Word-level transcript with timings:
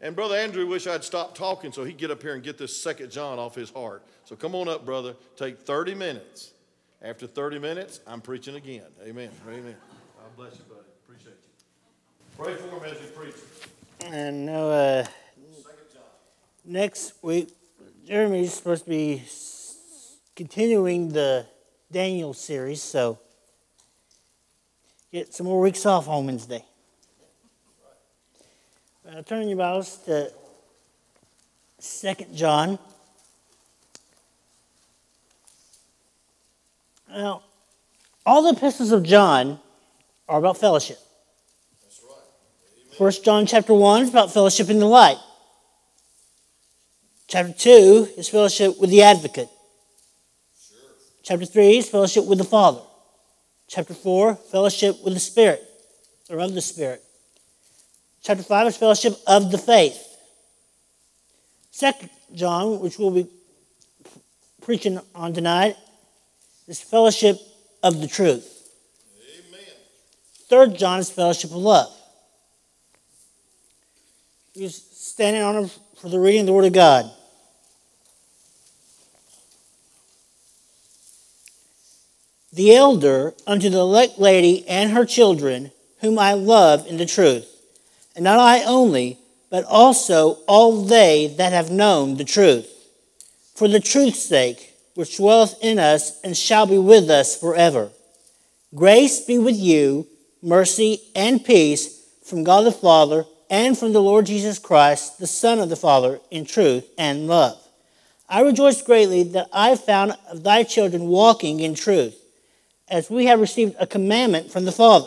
And 0.00 0.14
Brother 0.14 0.36
Andrew 0.36 0.66
wish 0.66 0.86
I'd 0.86 1.02
stopped 1.02 1.36
talking 1.36 1.72
so 1.72 1.84
he'd 1.84 1.98
get 1.98 2.10
up 2.10 2.22
here 2.22 2.34
and 2.34 2.42
get 2.42 2.56
this 2.56 2.80
second 2.80 3.10
John 3.10 3.38
off 3.38 3.54
his 3.54 3.70
heart. 3.70 4.02
So 4.24 4.36
come 4.36 4.54
on 4.54 4.68
up, 4.68 4.84
brother. 4.84 5.16
Take 5.36 5.58
30 5.58 5.94
minutes. 5.94 6.52
After 7.02 7.26
30 7.26 7.58
minutes, 7.58 8.00
I'm 8.06 8.20
preaching 8.20 8.56
again. 8.56 8.82
Amen. 9.02 9.30
Amen. 9.48 9.76
God 10.16 10.36
bless 10.36 10.58
you, 10.58 10.64
buddy. 10.68 10.80
Appreciate 11.04 11.36
you. 11.42 12.44
Pray 12.44 12.54
for 12.54 12.84
him 12.84 12.92
as 12.92 13.00
he 13.00 13.06
preaches. 13.06 13.44
And 14.04 14.46
now, 14.46 14.68
uh, 14.68 15.06
next 16.64 17.14
week, 17.22 17.50
Jeremy's 18.04 18.54
supposed 18.54 18.84
to 18.84 18.90
be 18.90 19.22
continuing 20.34 21.10
the 21.10 21.46
Daniel 21.90 22.34
series, 22.34 22.82
so 22.82 23.18
get 25.12 25.34
some 25.34 25.46
more 25.46 25.60
weeks 25.60 25.84
off 25.86 26.08
on 26.08 26.26
Wednesday. 26.26 26.64
Uh, 29.08 29.22
turn 29.22 29.48
your 29.48 29.56
Bibles 29.56 29.96
to 30.04 30.30
Second 31.78 32.36
John. 32.36 32.78
Now, 37.10 37.42
all 38.26 38.42
the 38.42 38.50
epistles 38.50 38.92
of 38.92 39.02
John 39.04 39.60
are 40.28 40.38
about 40.38 40.58
fellowship. 40.58 40.98
First 42.98 43.24
John 43.24 43.46
chapter 43.46 43.72
1 43.72 44.02
is 44.02 44.10
about 44.10 44.30
fellowship 44.30 44.68
in 44.68 44.78
the 44.78 44.84
light. 44.84 45.16
Chapter 47.28 47.54
2 47.54 48.08
is 48.18 48.28
fellowship 48.28 48.78
with 48.78 48.90
the 48.90 49.00
advocate. 49.00 49.48
Chapter 51.22 51.46
3 51.46 51.78
is 51.78 51.88
fellowship 51.88 52.26
with 52.26 52.36
the 52.36 52.44
Father. 52.44 52.82
Chapter 53.68 53.94
4, 53.94 54.34
fellowship 54.34 55.02
with 55.02 55.14
the 55.14 55.20
Spirit, 55.20 55.62
or 56.28 56.40
of 56.40 56.52
the 56.52 56.60
Spirit. 56.60 57.02
Chapter 58.22 58.42
5 58.42 58.66
is 58.66 58.76
fellowship 58.76 59.16
of 59.26 59.50
the 59.50 59.58
faith. 59.58 60.04
Second 61.70 62.10
John, 62.34 62.80
which 62.80 62.98
we'll 62.98 63.10
be 63.10 63.28
preaching 64.60 65.00
on 65.14 65.32
tonight, 65.32 65.76
is 66.66 66.80
fellowship 66.80 67.38
of 67.82 68.00
the 68.00 68.06
truth. 68.06 68.70
Amen. 69.48 69.60
Third 70.48 70.76
John 70.76 70.98
is 70.98 71.10
fellowship 71.10 71.50
of 71.50 71.56
love. 71.56 71.94
He's 74.54 74.74
standing 74.74 75.42
on 75.42 75.56
him 75.56 75.70
for 75.96 76.08
the 76.08 76.18
reading 76.18 76.40
of 76.40 76.46
the 76.46 76.52
Word 76.52 76.64
of 76.64 76.72
God. 76.72 77.10
The 82.52 82.74
elder 82.74 83.34
unto 83.46 83.68
the 83.68 83.78
elect 83.78 84.18
lady 84.18 84.66
and 84.66 84.90
her 84.90 85.04
children, 85.04 85.70
whom 86.00 86.18
I 86.18 86.32
love 86.32 86.86
in 86.86 86.96
the 86.96 87.06
truth, 87.06 87.46
and 88.18 88.24
not 88.24 88.40
I 88.40 88.64
only, 88.64 89.16
but 89.48 89.64
also 89.64 90.38
all 90.48 90.82
they 90.82 91.28
that 91.38 91.52
have 91.52 91.70
known 91.70 92.16
the 92.16 92.24
truth, 92.24 92.68
for 93.54 93.68
the 93.68 93.78
truth's 93.78 94.18
sake, 94.18 94.74
which 94.94 95.18
dwelleth 95.18 95.54
in 95.62 95.78
us 95.78 96.20
and 96.22 96.36
shall 96.36 96.66
be 96.66 96.78
with 96.78 97.10
us 97.10 97.36
forever. 97.36 97.90
Grace 98.74 99.20
be 99.20 99.38
with 99.38 99.54
you, 99.54 100.08
mercy 100.42 101.00
and 101.14 101.44
peace 101.44 102.08
from 102.24 102.42
God 102.42 102.62
the 102.62 102.72
Father 102.72 103.24
and 103.48 103.78
from 103.78 103.92
the 103.92 104.02
Lord 104.02 104.26
Jesus 104.26 104.58
Christ, 104.58 105.20
the 105.20 105.28
Son 105.28 105.60
of 105.60 105.68
the 105.68 105.76
Father, 105.76 106.18
in 106.28 106.44
truth 106.44 106.90
and 106.98 107.28
love. 107.28 107.56
I 108.28 108.40
rejoice 108.40 108.82
greatly 108.82 109.22
that 109.22 109.48
I 109.52 109.76
found 109.76 110.16
of 110.28 110.42
thy 110.42 110.64
children 110.64 111.06
walking 111.06 111.60
in 111.60 111.76
truth, 111.76 112.16
as 112.88 113.08
we 113.08 113.26
have 113.26 113.38
received 113.38 113.76
a 113.78 113.86
commandment 113.86 114.50
from 114.50 114.64
the 114.64 114.72
Father. 114.72 115.06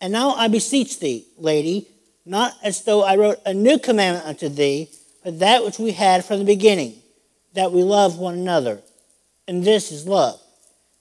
And 0.00 0.12
now 0.12 0.30
I 0.32 0.48
beseech 0.48 0.98
thee, 0.98 1.24
lady, 1.38 1.86
not 2.26 2.54
as 2.62 2.82
though 2.82 3.02
I 3.04 3.16
wrote 3.16 3.38
a 3.46 3.54
new 3.54 3.78
commandment 3.78 4.26
unto 4.26 4.48
thee, 4.48 4.88
but 5.24 5.38
that 5.38 5.64
which 5.64 5.78
we 5.78 5.92
had 5.92 6.24
from 6.24 6.40
the 6.40 6.44
beginning, 6.44 6.94
that 7.54 7.72
we 7.72 7.82
love 7.82 8.18
one 8.18 8.34
another. 8.34 8.80
And 9.48 9.64
this 9.64 9.92
is 9.92 10.06
love, 10.06 10.40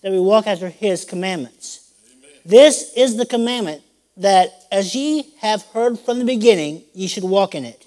that 0.01 0.11
we 0.11 0.19
walk 0.19 0.45
after 0.45 0.69
his 0.69 1.03
commandments. 1.03 1.91
Amen. 2.07 2.29
This 2.45 2.93
is 2.95 3.17
the 3.17 3.25
commandment 3.25 3.81
that 4.17 4.51
as 4.71 4.95
ye 4.95 5.33
have 5.41 5.63
heard 5.73 5.99
from 5.99 6.19
the 6.19 6.25
beginning, 6.25 6.83
ye 6.93 7.07
should 7.07 7.23
walk 7.23 7.55
in 7.55 7.65
it. 7.65 7.85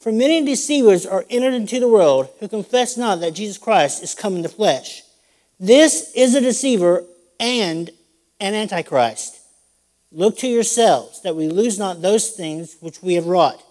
For 0.00 0.12
many 0.12 0.44
deceivers 0.44 1.04
are 1.04 1.26
entered 1.28 1.54
into 1.54 1.80
the 1.80 1.88
world 1.88 2.28
who 2.40 2.48
confess 2.48 2.96
not 2.96 3.20
that 3.20 3.34
Jesus 3.34 3.58
Christ 3.58 4.02
is 4.02 4.14
come 4.14 4.36
in 4.36 4.42
the 4.42 4.48
flesh. 4.48 5.02
This 5.58 6.12
is 6.14 6.34
a 6.34 6.40
deceiver 6.40 7.04
and 7.38 7.90
an 8.38 8.54
antichrist. 8.54 9.39
Look 10.12 10.38
to 10.38 10.48
yourselves 10.48 11.22
that 11.22 11.36
we 11.36 11.48
lose 11.48 11.78
not 11.78 12.02
those 12.02 12.30
things 12.30 12.76
which 12.80 13.02
we 13.02 13.14
have 13.14 13.26
wrought, 13.26 13.62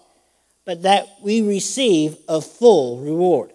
but 0.64 0.82
that 0.82 1.06
we 1.22 1.42
receive 1.42 2.16
a 2.28 2.40
full 2.40 2.98
reward. 2.98 3.50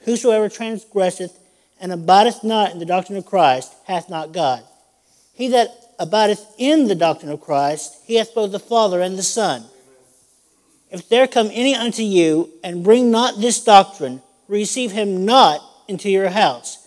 Whosoever 0.00 0.48
transgresseth 0.48 1.38
and 1.80 1.92
abideth 1.92 2.44
not 2.44 2.72
in 2.72 2.78
the 2.78 2.84
doctrine 2.84 3.18
of 3.18 3.26
Christ 3.26 3.74
hath 3.84 4.10
not 4.10 4.32
God. 4.32 4.62
He 5.32 5.48
that 5.48 5.70
abideth 5.98 6.46
in 6.58 6.88
the 6.88 6.94
doctrine 6.94 7.32
of 7.32 7.40
Christ, 7.40 7.96
he 8.04 8.16
hath 8.16 8.34
both 8.34 8.52
the 8.52 8.58
Father 8.58 9.00
and 9.00 9.18
the 9.18 9.22
Son. 9.22 9.64
If 10.90 11.08
there 11.08 11.26
come 11.26 11.50
any 11.52 11.74
unto 11.74 12.02
you 12.02 12.52
and 12.62 12.84
bring 12.84 13.10
not 13.10 13.40
this 13.40 13.62
doctrine, 13.62 14.22
receive 14.46 14.92
him 14.92 15.24
not 15.24 15.60
into 15.88 16.10
your 16.10 16.28
house, 16.28 16.86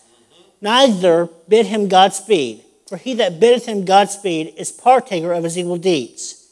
neither 0.62 1.30
bid 1.48 1.66
him 1.66 1.88
Godspeed. 1.88 2.64
For 2.90 2.98
he 2.98 3.14
that 3.14 3.40
biddeth 3.40 3.68
him 3.68 3.86
Godspeed 3.86 4.56
is 4.58 4.72
partaker 4.72 5.32
of 5.32 5.44
his 5.44 5.60
evil 5.60 5.78
deeds. 5.78 6.48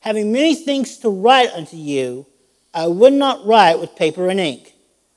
Having 0.00 0.32
many 0.32 0.54
things 0.54 0.96
to 0.98 1.10
write 1.10 1.50
unto 1.50 1.76
you, 1.76 2.24
I 2.72 2.86
would 2.86 3.12
not 3.12 3.44
write 3.44 3.78
with 3.78 3.94
paper 3.94 4.30
and 4.30 4.40
ink, 4.40 4.72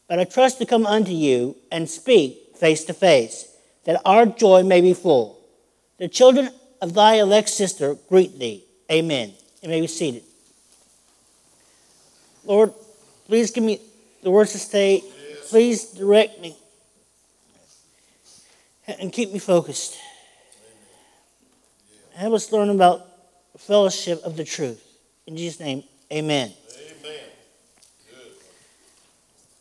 but 0.10 0.20
I 0.20 0.26
trust 0.26 0.58
to 0.58 0.66
come 0.66 0.86
unto 0.86 1.14
you 1.14 1.56
and 1.72 1.90
speak 1.90 2.58
face 2.58 2.84
to 2.86 2.94
face, 2.94 3.56
that 3.86 4.02
our 4.04 4.26
joy 4.26 4.64
may 4.64 4.82
be 4.82 4.94
full. 4.94 5.40
The 5.98 6.10
children 6.10 6.50
of 6.82 6.94
thy 6.94 7.16
elect 7.16 7.48
sister 7.48 7.96
greet 8.10 8.38
thee. 8.38 8.66
Amen. 8.92 9.32
You 9.62 9.70
may 9.70 9.80
be 9.80 9.88
seated. 9.88 10.24
Lord, 12.44 12.74
please 13.28 13.52
give 13.52 13.64
me 13.64 13.80
the 14.24 14.32
words 14.32 14.52
to 14.52 14.58
say. 14.58 15.06
Please 15.48 15.86
direct 15.86 16.42
me 16.42 16.58
and 18.86 19.14
keep 19.14 19.32
me 19.32 19.40
focused. 19.40 19.98
Help 22.20 22.34
us 22.34 22.52
learn 22.52 22.70
about 22.70 23.08
fellowship 23.58 24.22
of 24.24 24.36
the 24.36 24.44
truth. 24.44 24.86
In 25.26 25.38
Jesus' 25.38 25.58
name, 25.62 25.86
amen. 26.12 26.52
Amen. 27.02 27.20
Good. 28.10 28.34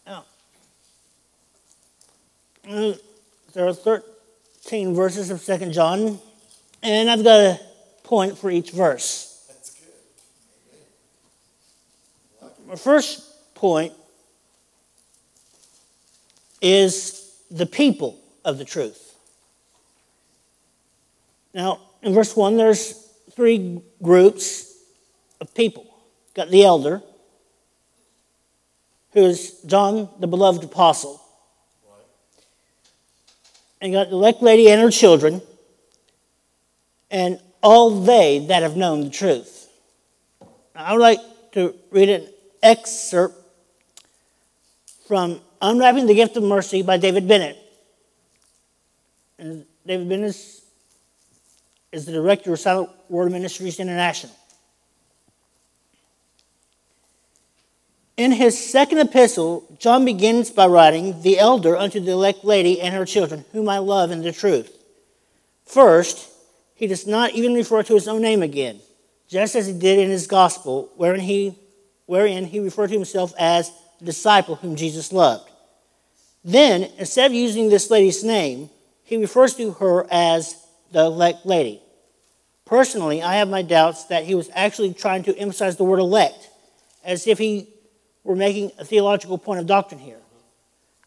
Now, 0.04 0.24
uh, 2.68 2.94
there 3.54 3.64
are 3.64 3.72
13 3.72 4.92
verses 4.92 5.30
of 5.30 5.40
Second 5.40 5.72
John, 5.72 6.18
and 6.82 7.08
I've 7.08 7.22
got 7.22 7.38
a 7.38 7.60
point 8.02 8.36
for 8.36 8.50
each 8.50 8.72
verse. 8.72 9.44
That's 9.46 9.78
good. 12.40 12.50
My 12.66 12.74
first 12.74 13.54
point 13.54 13.92
is 16.60 17.36
the 17.52 17.66
people 17.66 18.18
of 18.44 18.58
the 18.58 18.64
truth. 18.64 19.14
Now, 21.54 21.82
in 22.02 22.14
verse 22.14 22.36
1, 22.36 22.56
there's 22.56 22.92
three 23.32 23.80
groups 24.02 24.74
of 25.40 25.54
people. 25.54 25.86
Got 26.34 26.50
the 26.50 26.64
elder, 26.64 27.02
who 29.12 29.24
is 29.24 29.60
John, 29.66 30.08
the 30.20 30.26
beloved 30.26 30.62
apostle. 30.64 31.20
And 33.80 33.92
got 33.92 34.08
the 34.08 34.14
elect 34.14 34.42
lady 34.42 34.68
and 34.70 34.80
her 34.82 34.90
children, 34.90 35.40
and 37.10 37.40
all 37.62 37.90
they 37.90 38.46
that 38.46 38.62
have 38.62 38.76
known 38.76 39.02
the 39.02 39.10
truth. 39.10 39.68
Now, 40.74 40.84
I 40.84 40.92
would 40.92 41.00
like 41.00 41.20
to 41.52 41.74
read 41.90 42.08
an 42.08 42.28
excerpt 42.62 43.36
from 45.06 45.40
Unwrapping 45.60 46.06
the 46.06 46.14
Gift 46.14 46.36
of 46.36 46.42
Mercy 46.42 46.82
by 46.82 46.98
David 46.98 47.26
Bennett. 47.26 47.56
And 49.38 49.64
David 49.86 50.08
Bennett 50.08 50.36
is 51.92 52.04
the 52.04 52.12
director 52.12 52.52
of 52.52 52.60
Silent 52.60 52.90
Word 53.08 53.32
Ministries 53.32 53.80
International. 53.80 54.32
In 58.16 58.32
his 58.32 58.58
second 58.58 58.98
epistle, 58.98 59.64
John 59.78 60.04
begins 60.04 60.50
by 60.50 60.66
writing, 60.66 61.22
The 61.22 61.38
elder 61.38 61.76
unto 61.76 62.00
the 62.00 62.10
elect 62.10 62.44
lady 62.44 62.80
and 62.80 62.94
her 62.94 63.04
children, 63.04 63.44
whom 63.52 63.68
I 63.68 63.78
love 63.78 64.10
in 64.10 64.22
the 64.22 64.32
truth. 64.32 64.76
First, 65.64 66.28
he 66.74 66.86
does 66.86 67.06
not 67.06 67.32
even 67.32 67.54
refer 67.54 67.82
to 67.84 67.94
his 67.94 68.08
own 68.08 68.20
name 68.20 68.42
again, 68.42 68.80
just 69.28 69.54
as 69.54 69.66
he 69.66 69.72
did 69.72 69.98
in 69.98 70.10
his 70.10 70.26
gospel, 70.26 70.90
wherein 70.96 71.20
he, 71.20 71.54
wherein 72.06 72.44
he 72.44 72.58
referred 72.60 72.88
to 72.88 72.94
himself 72.94 73.32
as 73.38 73.70
the 74.00 74.06
disciple 74.06 74.56
whom 74.56 74.76
Jesus 74.76 75.12
loved. 75.12 75.48
Then, 76.44 76.90
instead 76.98 77.30
of 77.30 77.34
using 77.34 77.68
this 77.68 77.90
lady's 77.90 78.24
name, 78.24 78.68
he 79.04 79.16
refers 79.16 79.54
to 79.54 79.72
her 79.72 80.06
as 80.10 80.56
the 80.92 81.04
elect 81.04 81.46
lady. 81.46 81.80
Personally, 82.64 83.22
I 83.22 83.36
have 83.36 83.48
my 83.48 83.62
doubts 83.62 84.04
that 84.04 84.24
he 84.24 84.34
was 84.34 84.50
actually 84.54 84.92
trying 84.92 85.22
to 85.24 85.36
emphasize 85.36 85.76
the 85.76 85.84
word 85.84 86.00
elect, 86.00 86.50
as 87.04 87.26
if 87.26 87.38
he 87.38 87.68
we're 88.24 88.36
making 88.36 88.72
a 88.78 88.84
theological 88.84 89.38
point 89.38 89.58
of 89.58 89.66
doctrine 89.66 90.00
here. 90.00 90.20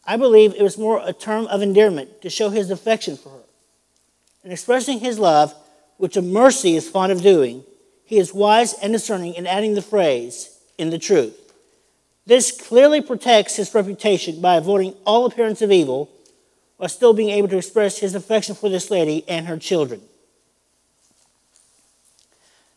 I 0.04 0.16
believe 0.16 0.54
it 0.54 0.62
was 0.62 0.76
more 0.76 1.00
a 1.04 1.12
term 1.12 1.46
of 1.46 1.62
endearment 1.62 2.20
to 2.22 2.30
show 2.30 2.50
his 2.50 2.70
affection 2.70 3.16
for 3.16 3.28
her. 3.28 3.44
In 4.42 4.50
expressing 4.50 4.98
his 4.98 5.20
love, 5.20 5.54
which 5.98 6.16
a 6.16 6.22
mercy 6.22 6.74
is 6.74 6.90
fond 6.90 7.12
of 7.12 7.22
doing, 7.22 7.62
he 8.04 8.18
is 8.18 8.34
wise 8.34 8.74
and 8.74 8.92
discerning 8.92 9.34
in 9.34 9.46
adding 9.46 9.74
the 9.74 9.82
phrase, 9.82 10.58
in 10.78 10.90
the 10.90 10.98
truth. 10.98 11.38
This 12.26 12.50
clearly 12.50 13.00
protects 13.00 13.54
his 13.54 13.72
reputation 13.72 14.40
by 14.40 14.56
avoiding 14.56 14.94
all 15.04 15.24
appearance 15.26 15.62
of 15.62 15.70
evil 15.70 16.10
while 16.82 16.88
still 16.88 17.12
being 17.12 17.30
able 17.30 17.46
to 17.46 17.58
express 17.58 17.98
his 17.98 18.16
affection 18.16 18.56
for 18.56 18.68
this 18.68 18.90
lady 18.90 19.22
and 19.28 19.46
her 19.46 19.56
children. 19.56 20.00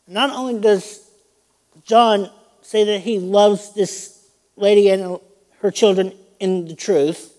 Not 0.07 0.30
only 0.30 0.62
does 0.62 1.10
John 1.86 2.30
say 2.62 2.84
that 2.84 3.00
he 3.00 3.18
loves 3.18 3.74
this 3.74 4.30
lady 4.57 4.90
and 4.90 5.19
her 5.62 5.72
children 5.72 6.13
in 6.40 6.68
the 6.68 6.75
truth, 6.75 7.34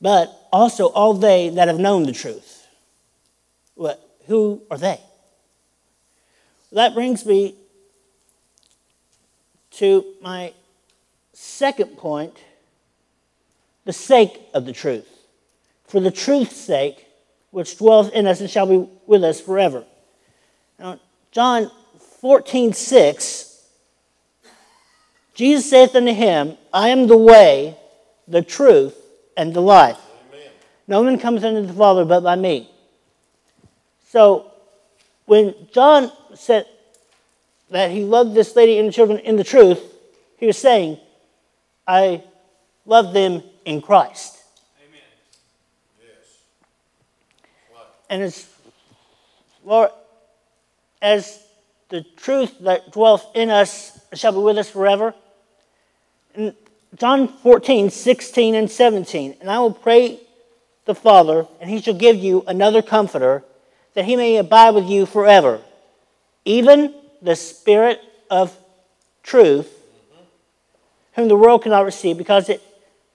but 0.00 0.34
also 0.50 0.86
all 0.86 1.12
they 1.12 1.50
that 1.50 1.68
have 1.68 1.78
known 1.78 2.04
the 2.04 2.12
truth. 2.12 2.66
What, 3.74 4.00
who 4.28 4.62
are 4.70 4.78
they? 4.78 4.98
That 6.72 6.94
brings 6.94 7.26
me 7.26 7.54
to 9.72 10.06
my 10.22 10.54
second 11.34 11.98
point 11.98 12.38
the 13.84 13.92
sake 13.92 14.40
of 14.52 14.66
the 14.66 14.72
truth. 14.72 15.06
For 15.86 16.00
the 16.00 16.10
truth's 16.10 16.56
sake, 16.56 17.06
which 17.50 17.78
dwells 17.78 18.08
in 18.10 18.26
us 18.26 18.40
and 18.40 18.50
shall 18.50 18.66
be 18.66 18.88
with 19.06 19.22
us 19.22 19.40
forever. 19.40 19.84
Now, 20.78 20.98
John 21.30 21.70
14, 22.20 22.72
6, 22.72 23.68
Jesus 25.34 25.68
saith 25.68 25.94
unto 25.94 26.12
him, 26.12 26.56
I 26.72 26.88
am 26.88 27.06
the 27.06 27.16
way, 27.16 27.76
the 28.26 28.42
truth, 28.42 28.96
and 29.36 29.52
the 29.52 29.60
life. 29.60 29.98
Amen. 30.32 30.48
No 30.88 31.02
one 31.02 31.18
comes 31.18 31.44
unto 31.44 31.66
the 31.66 31.72
Father 31.72 32.04
but 32.04 32.22
by 32.22 32.36
me. 32.36 32.70
So, 34.08 34.50
when 35.26 35.54
John 35.72 36.10
said 36.34 36.66
that 37.70 37.90
he 37.90 38.04
loved 38.04 38.34
this 38.34 38.54
lady 38.56 38.78
and 38.78 38.88
the 38.88 38.92
children 38.92 39.18
in 39.18 39.36
the 39.36 39.44
truth, 39.44 39.80
he 40.38 40.46
was 40.46 40.58
saying, 40.58 40.98
I 41.86 42.22
love 42.86 43.12
them 43.12 43.42
in 43.64 43.80
Christ. 43.80 44.38
Amen. 44.80 45.00
Yes. 46.00 46.38
What? 47.70 48.00
And 48.10 48.22
as 48.22 48.48
Lord, 49.64 49.90
as 51.00 51.40
the 51.88 52.02
truth 52.16 52.58
that 52.60 52.92
dwells 52.92 53.24
in 53.34 53.50
us 53.50 54.00
shall 54.14 54.32
be 54.32 54.38
with 54.38 54.58
us 54.58 54.70
forever. 54.70 55.14
In 56.34 56.54
John 56.96 57.28
14, 57.28 57.90
16, 57.90 58.54
and 58.54 58.70
17. 58.70 59.36
And 59.40 59.50
I 59.50 59.58
will 59.58 59.72
pray 59.72 60.20
the 60.84 60.94
Father, 60.94 61.46
and 61.60 61.70
he 61.70 61.80
shall 61.80 61.94
give 61.94 62.16
you 62.16 62.44
another 62.46 62.82
comforter, 62.82 63.42
that 63.94 64.04
he 64.04 64.16
may 64.16 64.36
abide 64.36 64.74
with 64.74 64.86
you 64.86 65.06
forever, 65.06 65.60
even 66.44 66.94
the 67.22 67.36
Spirit 67.36 68.00
of 68.30 68.56
truth, 69.22 69.72
whom 71.14 71.28
the 71.28 71.36
world 71.36 71.62
cannot 71.62 71.84
receive, 71.84 72.18
because 72.18 72.48
it 72.48 72.62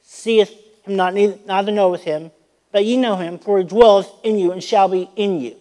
seeth 0.09 0.49
him 0.83 0.95
not, 0.95 1.13
neither 1.13 1.71
knoweth 1.71 2.03
him, 2.03 2.31
but 2.71 2.83
ye 2.83 2.97
know 2.97 3.15
him, 3.15 3.37
for 3.37 3.59
he 3.59 3.63
dwelleth 3.63 4.09
in 4.23 4.39
you 4.39 4.51
and 4.51 4.63
shall 4.63 4.87
be 4.87 5.09
in 5.15 5.39
you. 5.39 5.55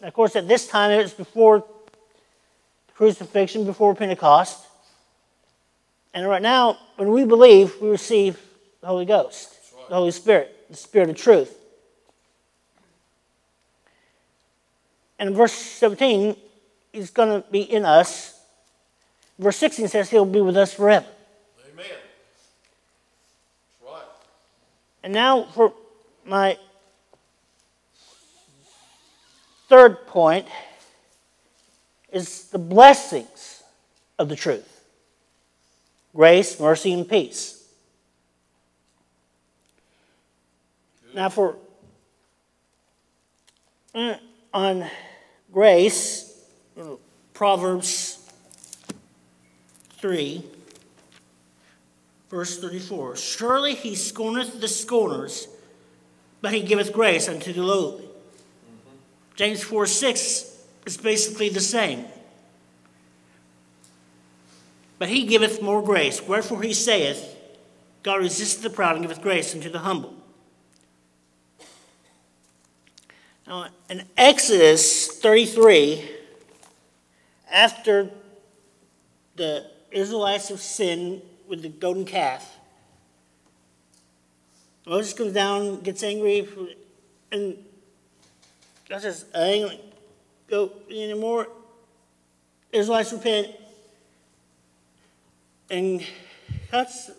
And 0.00 0.08
of 0.08 0.14
course, 0.14 0.36
at 0.36 0.46
this 0.46 0.66
time, 0.66 0.90
it 0.90 1.02
was 1.02 1.14
before 1.14 1.60
the 2.86 2.92
crucifixion, 2.94 3.64
before 3.64 3.94
Pentecost. 3.94 4.66
And 6.12 6.28
right 6.28 6.42
now, 6.42 6.78
when 6.96 7.10
we 7.10 7.24
believe, 7.24 7.74
we 7.80 7.88
receive 7.88 8.38
the 8.80 8.86
Holy 8.86 9.06
Ghost, 9.06 9.54
right. 9.76 9.88
the 9.88 9.94
Holy 9.94 10.10
Spirit, 10.10 10.54
the 10.68 10.76
Spirit 10.76 11.10
of 11.10 11.16
truth. 11.16 11.56
And 15.18 15.30
in 15.30 15.34
verse 15.34 15.52
17, 15.52 16.36
He's 16.92 17.10
going 17.10 17.42
to 17.42 17.48
be 17.50 17.60
in 17.60 17.84
us. 17.84 18.40
Verse 19.38 19.56
16 19.58 19.88
says 19.88 20.10
He'll 20.10 20.24
be 20.24 20.40
with 20.40 20.56
us 20.56 20.74
forever. 20.74 21.06
Amen. 21.72 21.86
Right. 23.84 24.02
And 25.02 25.12
now 25.12 25.44
for 25.44 25.72
my 26.24 26.58
third 29.68 30.06
point 30.06 30.46
is 32.12 32.48
the 32.50 32.58
blessings 32.58 33.62
of 34.18 34.28
the 34.28 34.36
truth 34.36 34.84
grace, 36.14 36.58
mercy, 36.58 36.92
and 36.92 37.08
peace. 37.08 37.56
Now, 41.14 41.28
for 41.28 41.56
uh, 43.94 44.14
on 44.54 44.86
grace, 45.52 46.44
Proverbs 47.34 48.18
3, 49.98 50.44
verse 52.30 52.58
34 52.58 53.16
Surely 53.16 53.74
he 53.74 53.94
scorneth 53.94 54.60
the 54.60 54.68
scorners, 54.68 55.48
but 56.40 56.54
he 56.54 56.62
giveth 56.62 56.92
grace 56.92 57.28
unto 57.28 57.52
the 57.52 57.62
lowly. 57.62 58.04
Mm-hmm. 58.04 58.96
James 59.36 59.62
4 59.62 59.86
6 59.86 60.56
is 60.86 60.96
basically 60.96 61.48
the 61.48 61.60
same. 61.60 62.06
But 64.98 65.08
he 65.08 65.24
giveth 65.24 65.62
more 65.62 65.82
grace. 65.82 66.22
Wherefore 66.22 66.62
he 66.62 66.74
saith, 66.74 67.36
God 68.02 68.20
resisteth 68.20 68.62
the 68.62 68.70
proud 68.70 68.96
and 68.96 69.02
giveth 69.02 69.22
grace 69.22 69.54
unto 69.54 69.70
the 69.70 69.80
humble. 69.80 70.14
Now, 73.46 73.68
in 73.88 74.04
Exodus 74.16 75.08
33, 75.18 76.08
after 77.50 78.10
the 79.36 79.66
Israelites 79.90 80.50
have 80.50 80.60
sinned 80.60 81.22
with 81.50 81.62
the 81.62 81.68
golden 81.68 82.04
calf, 82.04 82.56
Moses 84.86 85.12
comes 85.12 85.32
down, 85.32 85.80
gets 85.80 86.02
angry, 86.04 86.48
and 87.32 87.56
God 88.88 89.02
says, 89.02 89.26
I 89.34 89.38
ain't 89.40 89.80
go 90.48 90.72
anymore. 90.88 91.48
Israelites 92.72 93.12
repent. 93.12 93.48
And 95.70 96.04
God's 96.72 97.10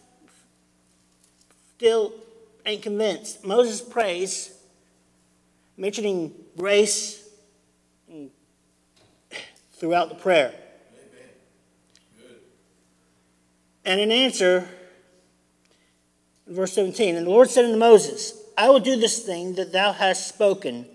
still 1.75 2.13
ain't 2.65 2.81
convinced. 2.81 3.45
Moses 3.45 3.81
prays, 3.81 4.57
mentioning 5.77 6.33
grace 6.57 7.27
throughout 9.73 10.09
the 10.09 10.15
prayer. 10.15 10.53
And 13.83 13.99
in 13.99 14.11
answer, 14.11 14.67
in 16.47 16.55
verse 16.55 16.73
17, 16.73 17.15
and 17.15 17.25
the 17.25 17.29
Lord 17.31 17.49
said 17.49 17.65
unto 17.65 17.77
Moses, 17.77 18.33
I 18.57 18.69
will 18.69 18.79
do 18.79 18.95
this 18.95 19.25
thing 19.25 19.55
that 19.55 19.71
thou 19.71 19.91
hast 19.91 20.27
spoken 20.27 20.85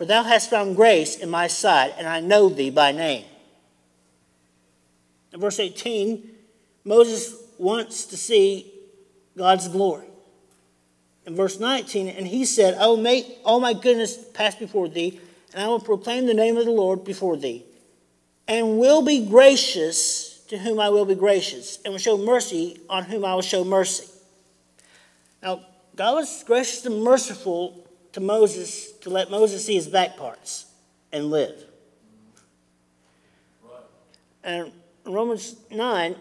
for 0.00 0.06
thou 0.06 0.22
hast 0.22 0.48
found 0.48 0.76
grace 0.76 1.16
in 1.16 1.28
my 1.28 1.46
sight, 1.46 1.92
and 1.98 2.08
I 2.08 2.20
know 2.20 2.48
thee 2.48 2.70
by 2.70 2.90
name. 2.90 3.26
In 5.30 5.40
verse 5.40 5.60
18, 5.60 6.26
Moses 6.84 7.36
wants 7.58 8.06
to 8.06 8.16
see 8.16 8.72
God's 9.36 9.68
glory. 9.68 10.06
In 11.26 11.36
verse 11.36 11.60
19, 11.60 12.08
and 12.08 12.26
he 12.26 12.46
said, 12.46 12.78
I 12.78 12.86
will 12.86 12.96
make 12.96 13.40
all 13.44 13.60
my 13.60 13.74
goodness 13.74 14.16
pass 14.32 14.54
before 14.54 14.88
thee, 14.88 15.20
and 15.52 15.62
I 15.62 15.68
will 15.68 15.80
proclaim 15.80 16.24
the 16.24 16.32
name 16.32 16.56
of 16.56 16.64
the 16.64 16.70
Lord 16.70 17.04
before 17.04 17.36
thee, 17.36 17.66
and 18.48 18.78
will 18.78 19.02
be 19.02 19.26
gracious 19.26 20.29
to 20.50 20.58
whom 20.58 20.80
I 20.80 20.88
will 20.88 21.04
be 21.04 21.14
gracious, 21.14 21.78
and 21.84 21.92
will 21.94 21.98
show 22.00 22.18
mercy 22.18 22.80
on 22.90 23.04
whom 23.04 23.24
I 23.24 23.36
will 23.36 23.40
show 23.40 23.62
mercy. 23.62 24.08
Now, 25.40 25.64
God 25.94 26.16
was 26.16 26.42
gracious 26.44 26.84
and 26.84 27.04
merciful 27.04 27.86
to 28.14 28.20
Moses 28.20 28.90
to 28.98 29.10
let 29.10 29.30
Moses 29.30 29.64
see 29.64 29.76
his 29.76 29.86
back 29.86 30.16
parts 30.16 30.66
and 31.12 31.30
live. 31.30 31.54
And 34.42 34.72
Romans 35.04 35.54
9, 35.70 36.16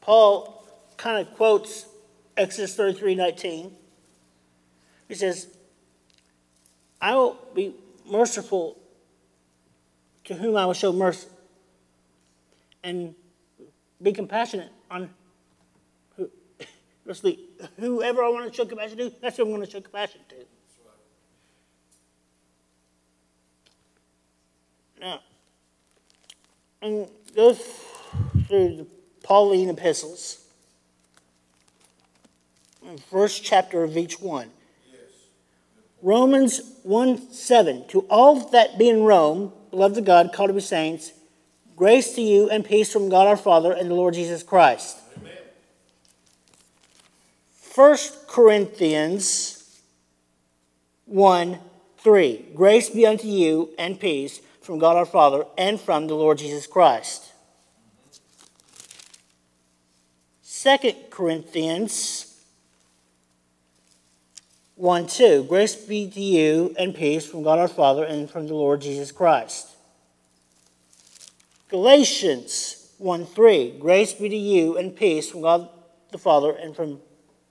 Paul 0.00 0.64
kind 0.96 1.26
of 1.26 1.34
quotes 1.34 1.86
Exodus 2.36 2.76
33 2.76 3.16
19. 3.16 3.72
He 5.08 5.14
says, 5.16 5.48
I 7.00 7.16
will 7.16 7.36
be 7.52 7.74
merciful 8.10 8.78
to 10.24 10.34
whom 10.34 10.56
I 10.56 10.66
will 10.66 10.74
show 10.74 10.92
mercy, 10.92 11.28
and 12.82 13.14
be 14.00 14.12
compassionate 14.12 14.70
on 14.90 15.10
Basically, 17.06 17.40
whoever 17.78 18.22
I 18.22 18.28
want 18.28 18.50
to 18.50 18.56
show 18.56 18.64
compassion 18.64 18.98
to, 18.98 19.12
that's 19.20 19.36
who 19.36 19.44
I'm 19.44 19.50
going 19.50 19.64
to 19.64 19.70
show 19.70 19.80
compassion 19.80 20.20
to. 20.28 20.36
Now, 25.00 25.20
and 26.80 27.08
go 27.34 27.54
through 27.54 28.76
the 28.76 28.86
Pauline 29.24 29.68
epistles, 29.68 30.46
first 33.10 33.42
chapter 33.42 33.82
of 33.82 33.96
each 33.96 34.20
one. 34.20 34.50
Romans 36.02 36.60
1 36.82 37.32
7. 37.32 37.86
To 37.88 38.00
all 38.10 38.34
that 38.50 38.76
be 38.76 38.88
in 38.88 39.04
Rome, 39.04 39.52
beloved 39.70 39.98
of 39.98 40.04
God, 40.04 40.32
called 40.32 40.50
to 40.50 40.54
be 40.54 40.60
saints, 40.60 41.12
grace 41.76 42.14
to 42.16 42.20
you 42.20 42.50
and 42.50 42.64
peace 42.64 42.92
from 42.92 43.08
God 43.08 43.28
our 43.28 43.36
Father 43.36 43.72
and 43.72 43.88
the 43.88 43.94
Lord 43.94 44.14
Jesus 44.14 44.42
Christ. 44.42 44.98
Amen. 45.16 45.32
1 47.74 47.98
Corinthians 48.26 49.80
1 51.06 51.58
3. 51.98 52.46
Grace 52.54 52.90
be 52.90 53.06
unto 53.06 53.28
you 53.28 53.70
and 53.78 54.00
peace 54.00 54.40
from 54.60 54.80
God 54.80 54.96
our 54.96 55.06
Father 55.06 55.44
and 55.56 55.80
from 55.80 56.08
the 56.08 56.14
Lord 56.14 56.38
Jesus 56.38 56.66
Christ. 56.66 57.32
2 60.62 60.78
Corinthians 61.10 62.31
1 64.76 65.06
2. 65.06 65.44
Grace 65.44 65.74
be 65.74 66.08
to 66.08 66.20
you 66.20 66.74
and 66.78 66.94
peace 66.94 67.26
from 67.26 67.42
God 67.42 67.58
our 67.58 67.68
Father 67.68 68.04
and 68.04 68.30
from 68.30 68.46
the 68.46 68.54
Lord 68.54 68.80
Jesus 68.80 69.12
Christ. 69.12 69.68
Galatians 71.68 72.90
1 72.98 73.26
3. 73.26 73.78
Grace 73.78 74.12
be 74.14 74.28
to 74.28 74.36
you 74.36 74.78
and 74.78 74.96
peace 74.96 75.30
from 75.30 75.42
God 75.42 75.68
the 76.10 76.18
Father 76.18 76.52
and 76.52 76.74
from 76.74 77.00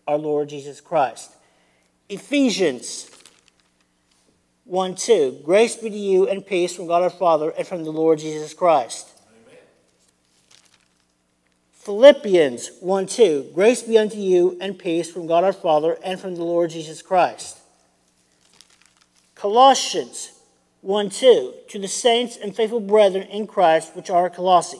our 0.07 0.17
Lord 0.17 0.49
Jesus 0.49 0.81
Christ. 0.81 1.31
Ephesians 2.09 3.09
1 4.65 4.95
2. 4.95 5.41
Grace 5.43 5.75
be 5.75 5.89
to 5.89 5.97
you 5.97 6.27
and 6.27 6.45
peace 6.45 6.75
from 6.75 6.87
God 6.87 7.03
our 7.03 7.09
Father 7.09 7.51
and 7.51 7.67
from 7.67 7.83
the 7.83 7.91
Lord 7.91 8.19
Jesus 8.19 8.53
Christ. 8.53 9.10
Philippians 11.81 12.69
1 12.79 13.07
2. 13.07 13.51
Grace 13.55 13.81
be 13.81 13.97
unto 13.97 14.17
you 14.17 14.55
and 14.61 14.77
peace 14.77 15.09
from 15.09 15.25
God 15.25 15.43
our 15.43 15.51
Father 15.51 15.97
and 16.03 16.19
from 16.19 16.35
the 16.35 16.43
Lord 16.43 16.69
Jesus 16.69 17.01
Christ. 17.01 17.57
Colossians 19.33 20.31
1 20.81 21.09
2. 21.09 21.53
To 21.69 21.79
the 21.79 21.87
saints 21.87 22.37
and 22.37 22.55
faithful 22.55 22.81
brethren 22.81 23.23
in 23.23 23.47
Christ 23.47 23.95
which 23.95 24.11
are 24.11 24.27
at 24.27 24.35
Colossae. 24.35 24.77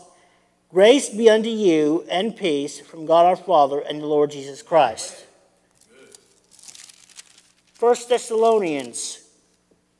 Grace 0.70 1.10
be 1.10 1.28
unto 1.28 1.50
you 1.50 2.06
and 2.08 2.38
peace 2.38 2.80
from 2.80 3.08
God 3.08 3.26
our 3.26 3.36
Father 3.36 3.80
and 3.80 4.00
the 4.00 4.06
Lord 4.06 4.30
Jesus 4.30 4.62
Christ. 4.62 5.26
1 7.80 7.96
Thessalonians 8.10 9.28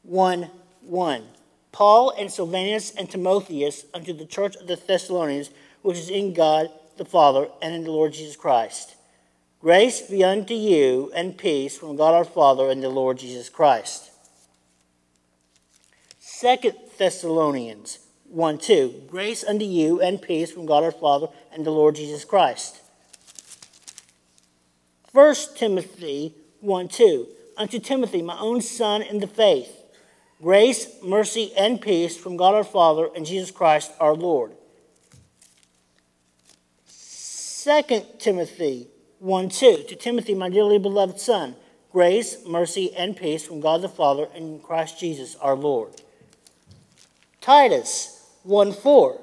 1 0.04 0.52
1. 0.84 1.24
Paul 1.72 2.14
and 2.16 2.32
Silvanus 2.32 2.94
and 2.94 3.10
Timotheus 3.10 3.86
unto 3.92 4.14
the 4.14 4.26
church 4.26 4.56
of 4.56 4.68
the 4.68 4.76
Thessalonians, 4.76 5.50
which 5.82 5.98
is 5.98 6.12
in 6.12 6.34
God 6.34 6.70
the 7.02 7.10
Father 7.10 7.48
and 7.64 7.74
in 7.74 7.84
the 7.84 7.90
Lord 7.90 8.14
Jesus 8.14 8.36
Christ. 8.36 8.96
Grace 9.60 10.02
be 10.02 10.24
unto 10.24 10.54
you 10.54 11.12
and 11.16 11.36
peace 11.36 11.76
from 11.76 11.96
God 11.96 12.14
our 12.14 12.24
Father 12.24 12.70
and 12.70 12.84
the 12.84 12.90
Lord 12.90 13.18
Jesus 13.18 13.50
Christ. 13.50 14.12
Second 16.20 16.76
Thessalonians 17.00 17.98
1 18.30 18.60
2. 18.60 19.06
Grace 19.08 19.44
unto 19.44 19.66
you 19.66 20.00
and 20.00 20.22
peace 20.22 20.52
from 20.52 20.68
God 20.68 20.84
our 20.84 20.92
Father 20.92 21.26
and 21.52 21.66
the 21.66 21.72
Lord 21.72 21.96
Jesus 21.96 22.24
Christ. 22.24 22.82
First 25.12 25.58
Timothy 25.58 26.36
1 26.60 26.88
2. 26.88 27.28
Unto 27.58 27.80
Timothy, 27.80 28.22
my 28.22 28.38
own 28.38 28.62
son 28.62 29.02
in 29.02 29.20
the 29.20 29.28
faith, 29.28 29.76
grace, 30.40 30.88
mercy, 31.04 31.52
and 31.58 31.82
peace 31.82 32.16
from 32.16 32.38
God 32.38 32.54
our 32.54 32.64
Father 32.64 33.10
and 33.16 33.26
Jesus 33.26 33.50
Christ 33.50 33.92
our 34.00 34.14
Lord. 34.14 34.52
2 37.64 37.84
Timothy 38.18 38.88
1 39.20 39.50
2. 39.50 39.84
To 39.88 39.96
Timothy, 39.96 40.34
my 40.34 40.50
dearly 40.50 40.80
beloved 40.80 41.20
son, 41.20 41.56
grace, 41.92 42.38
mercy, 42.44 42.92
and 42.96 43.16
peace 43.16 43.46
from 43.46 43.62
God 43.62 43.84
the 43.84 43.90
Father 43.90 44.28
and 44.34 44.64
Christ 44.64 45.00
Jesus 45.00 45.36
our 45.36 45.56
Lord. 45.56 46.02
Titus 47.40 48.26
1 48.42 48.74
4. 48.74 49.22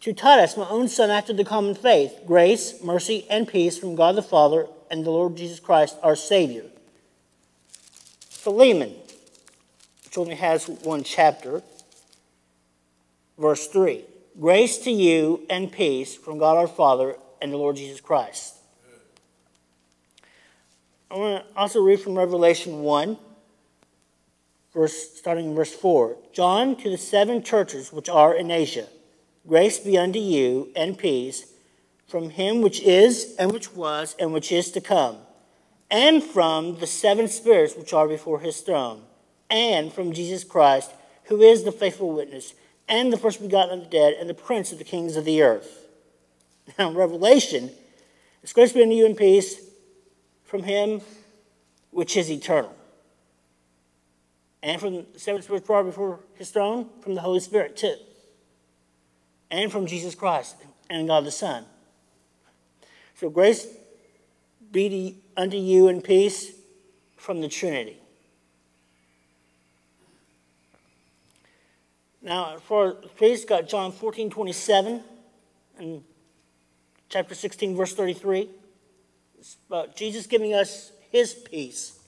To 0.00 0.12
Titus, 0.12 0.58
my 0.58 0.68
own 0.68 0.86
son 0.86 1.08
after 1.08 1.32
the 1.32 1.46
common 1.46 1.74
faith, 1.74 2.20
grace, 2.26 2.82
mercy, 2.84 3.26
and 3.30 3.48
peace 3.48 3.78
from 3.78 3.94
God 3.94 4.16
the 4.16 4.22
Father 4.22 4.66
and 4.90 5.02
the 5.06 5.10
Lord 5.10 5.36
Jesus 5.36 5.58
Christ 5.58 5.96
our 6.02 6.16
Savior. 6.16 6.66
Philemon, 8.28 8.94
which 10.04 10.18
only 10.18 10.34
has 10.34 10.68
one 10.68 11.04
chapter, 11.04 11.62
verse 13.38 13.66
3. 13.66 14.04
Grace 14.38 14.76
to 14.78 14.90
you 14.90 15.46
and 15.48 15.72
peace 15.72 16.14
from 16.14 16.36
God 16.36 16.58
our 16.58 16.68
Father 16.68 17.16
and 17.42 17.52
the 17.52 17.56
Lord 17.56 17.76
Jesus 17.76 18.00
Christ. 18.00 18.54
I 21.10 21.16
want 21.18 21.44
to 21.44 21.58
also 21.58 21.82
read 21.82 22.00
from 22.00 22.16
Revelation 22.16 22.80
1, 22.80 23.18
verse, 24.72 25.10
starting 25.14 25.50
in 25.50 25.54
verse 25.54 25.74
4. 25.74 26.16
John 26.32 26.76
to 26.76 26.88
the 26.88 26.96
seven 26.96 27.42
churches 27.42 27.92
which 27.92 28.08
are 28.08 28.34
in 28.34 28.50
Asia, 28.50 28.86
grace 29.46 29.78
be 29.78 29.98
unto 29.98 30.18
you 30.18 30.70
and 30.74 30.96
peace 30.96 31.52
from 32.06 32.30
him 32.30 32.62
which 32.62 32.80
is, 32.80 33.34
and 33.38 33.52
which 33.52 33.74
was, 33.74 34.14
and 34.18 34.32
which 34.32 34.52
is 34.52 34.70
to 34.70 34.80
come, 34.80 35.18
and 35.90 36.22
from 36.22 36.78
the 36.78 36.86
seven 36.86 37.26
spirits 37.28 37.74
which 37.74 37.92
are 37.92 38.08
before 38.08 38.40
his 38.40 38.60
throne, 38.60 39.02
and 39.50 39.92
from 39.92 40.12
Jesus 40.12 40.44
Christ, 40.44 40.92
who 41.24 41.42
is 41.42 41.64
the 41.64 41.72
faithful 41.72 42.12
witness, 42.12 42.54
and 42.88 43.12
the 43.12 43.18
first 43.18 43.40
begotten 43.40 43.78
of 43.78 43.84
the 43.84 43.90
dead, 43.90 44.14
and 44.18 44.28
the 44.28 44.34
prince 44.34 44.72
of 44.72 44.78
the 44.78 44.84
kings 44.84 45.16
of 45.16 45.24
the 45.24 45.42
earth 45.42 45.81
now, 46.78 46.92
Revelation, 46.94 47.70
it's 48.42 48.52
grace 48.52 48.72
be 48.72 48.82
unto 48.82 48.94
you 48.94 49.06
in 49.06 49.14
peace 49.14 49.60
from 50.44 50.62
him 50.62 51.00
which 51.90 52.16
is 52.16 52.30
eternal. 52.30 52.74
And 54.62 54.80
from 54.80 54.94
the 54.94 55.06
seven 55.16 55.42
spirits 55.42 55.66
brought 55.66 55.84
before 55.84 56.20
his 56.34 56.50
throne, 56.50 56.88
from 57.00 57.14
the 57.14 57.20
Holy 57.20 57.40
Spirit 57.40 57.76
too. 57.76 57.96
And 59.50 59.70
from 59.70 59.86
Jesus 59.86 60.14
Christ 60.14 60.56
and 60.88 61.06
God 61.06 61.24
the 61.24 61.30
Son. 61.30 61.64
So 63.16 63.28
grace 63.28 63.66
be 64.70 65.16
unto 65.36 65.56
you 65.56 65.88
in 65.88 66.00
peace 66.00 66.52
from 67.16 67.40
the 67.40 67.48
Trinity. 67.48 67.98
Now, 72.22 72.56
for 72.58 72.94
peace, 73.18 73.44
got 73.44 73.68
John 73.68 73.90
14, 73.90 74.30
27 74.30 75.02
and 75.78 76.04
chapter 77.12 77.34
16, 77.34 77.76
verse 77.76 77.92
33. 77.92 78.48
It's 79.38 79.58
about 79.68 79.94
Jesus 79.94 80.26
giving 80.26 80.54
us 80.54 80.92
his 81.10 81.34
peace. 81.34 81.98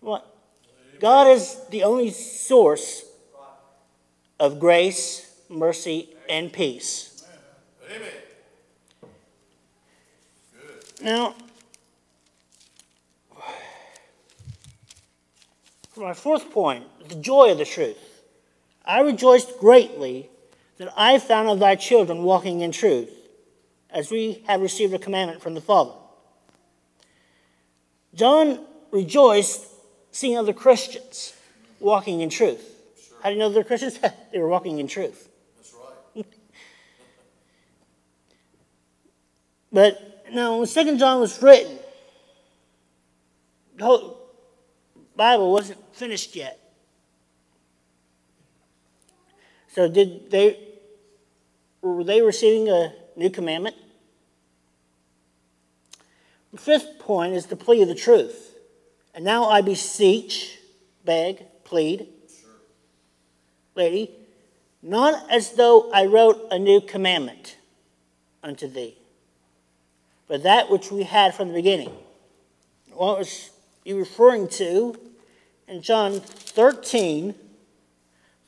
What? 0.00 0.26
God 1.00 1.28
is 1.28 1.58
the 1.70 1.82
only 1.82 2.10
source 2.10 3.04
of 4.38 4.58
grace, 4.58 5.30
mercy, 5.50 6.08
and 6.30 6.50
peace. 6.50 7.26
Amen. 7.94 8.08
Now, 11.02 11.34
for 15.90 16.00
my 16.00 16.14
fourth 16.14 16.50
point, 16.50 16.84
the 17.06 17.16
joy 17.16 17.52
of 17.52 17.58
the 17.58 17.66
truth. 17.66 17.98
I 18.82 19.00
rejoiced 19.02 19.58
greatly 19.58 20.30
that 20.78 20.90
I 20.96 21.18
found 21.18 21.50
of 21.50 21.58
thy 21.58 21.74
children 21.74 22.22
walking 22.22 22.62
in 22.62 22.72
truth 22.72 23.19
as 23.92 24.10
we 24.10 24.42
have 24.46 24.60
received 24.60 24.94
a 24.94 24.98
commandment 24.98 25.42
from 25.42 25.54
the 25.54 25.60
Father. 25.60 25.92
John 28.14 28.64
rejoiced 28.90 29.66
seeing 30.10 30.36
other 30.36 30.52
Christians 30.52 31.34
walking 31.78 32.20
in 32.20 32.30
truth. 32.30 32.62
Sure. 33.00 33.16
How 33.22 33.28
do 33.28 33.34
you 33.34 33.38
know 33.38 33.48
they're 33.48 33.64
Christians? 33.64 33.98
they 34.32 34.38
were 34.38 34.48
walking 34.48 34.78
in 34.78 34.86
truth. 34.86 35.28
That's 35.56 35.74
right. 36.14 36.26
but 39.72 40.24
now, 40.32 40.58
when 40.58 40.66
Second 40.66 40.98
John 40.98 41.20
was 41.20 41.40
written, 41.42 41.78
the 43.76 43.84
whole 43.84 44.18
Bible 45.16 45.52
wasn't 45.52 45.78
finished 45.94 46.36
yet. 46.36 46.58
So, 49.72 49.88
did 49.88 50.30
they 50.30 50.58
were 51.82 52.04
they 52.04 52.20
receiving 52.20 52.68
a 52.68 52.92
new 53.20 53.30
commandment. 53.30 53.76
The 56.52 56.58
fifth 56.58 56.98
point 56.98 57.34
is 57.34 57.46
the 57.46 57.54
plea 57.54 57.82
of 57.82 57.88
the 57.88 57.94
truth. 57.94 58.56
And 59.14 59.24
now 59.24 59.44
I 59.44 59.60
beseech, 59.60 60.58
beg, 61.04 61.44
plead, 61.64 62.08
sure. 62.40 62.50
lady, 63.74 64.10
not 64.82 65.30
as 65.30 65.52
though 65.52 65.92
I 65.92 66.06
wrote 66.06 66.48
a 66.50 66.58
new 66.58 66.80
commandment 66.80 67.58
unto 68.42 68.66
thee, 68.66 68.96
but 70.26 70.42
that 70.44 70.70
which 70.70 70.90
we 70.90 71.02
had 71.02 71.34
from 71.34 71.48
the 71.48 71.54
beginning. 71.54 71.92
What 72.92 73.18
was 73.18 73.50
he 73.84 73.92
referring 73.92 74.48
to 74.48 74.98
in 75.68 75.82
John 75.82 76.20
13, 76.20 77.34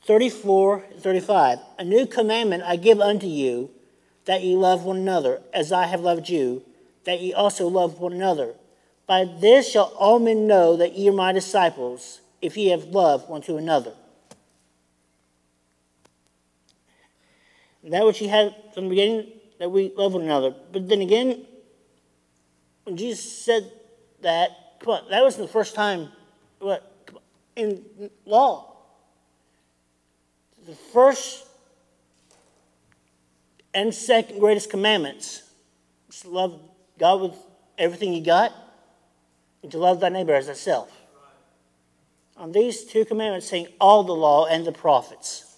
34 0.05 0.83
35. 0.99 1.59
A 1.79 1.83
new 1.83 2.05
commandment 2.05 2.63
I 2.63 2.75
give 2.75 2.99
unto 2.99 3.27
you, 3.27 3.69
that 4.25 4.43
ye 4.43 4.55
love 4.55 4.83
one 4.83 4.97
another, 4.97 5.41
as 5.53 5.71
I 5.71 5.85
have 5.85 6.01
loved 6.01 6.29
you, 6.29 6.63
that 7.05 7.21
ye 7.21 7.33
also 7.33 7.67
love 7.67 7.99
one 7.99 8.13
another. 8.13 8.53
By 9.05 9.25
this 9.25 9.69
shall 9.69 9.93
all 9.97 10.19
men 10.19 10.47
know 10.47 10.77
that 10.77 10.93
ye 10.93 11.09
are 11.09 11.13
my 11.13 11.31
disciples, 11.31 12.21
if 12.41 12.55
ye 12.55 12.69
have 12.69 12.85
love 12.85 13.27
one 13.29 13.41
to 13.43 13.57
another. 13.57 13.93
That 17.83 18.05
which 18.05 18.19
he 18.19 18.27
had 18.27 18.55
from 18.73 18.85
the 18.85 18.89
beginning, 18.91 19.27
that 19.59 19.69
we 19.69 19.91
love 19.95 20.13
one 20.13 20.23
another. 20.23 20.55
But 20.71 20.87
then 20.87 21.01
again, 21.01 21.45
when 22.85 22.95
Jesus 22.95 23.43
said 23.43 23.69
that, 24.21 24.79
come 24.79 24.93
on, 24.93 25.09
that 25.09 25.21
wasn't 25.21 25.47
the 25.47 25.51
first 25.53 25.75
time, 25.75 26.09
what, 26.59 26.89
in 27.55 27.83
law. 28.25 28.75
The 30.65 30.75
first 30.75 31.45
and 33.73 33.93
second 33.93 34.39
greatest 34.39 34.69
commandments 34.69 35.43
to 36.21 36.29
love 36.29 36.59
God 36.99 37.21
with 37.21 37.35
everything 37.77 38.13
you 38.13 38.23
got 38.23 38.53
and 39.61 39.71
to 39.71 39.77
love 39.77 39.99
thy 39.99 40.09
neighbor 40.09 40.33
as 40.33 40.47
thyself. 40.47 40.91
On 42.37 42.51
these 42.51 42.83
two 42.83 43.05
commandments 43.05 43.49
hang 43.49 43.67
all 43.79 44.03
the 44.03 44.13
law 44.13 44.45
and 44.45 44.65
the 44.65 44.71
prophets. 44.71 45.49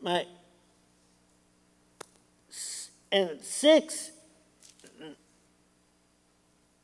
My 0.00 0.26
and 3.10 3.40
six 3.40 4.10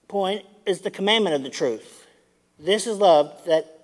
point 0.09 0.45
is 0.65 0.81
the 0.81 0.91
commandment 0.91 1.35
of 1.35 1.43
the 1.43 1.51
truth. 1.51 2.07
This 2.59 2.87
is 2.87 2.99
love 2.99 3.45
that 3.47 3.80